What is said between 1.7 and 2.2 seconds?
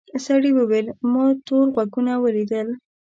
غوږونه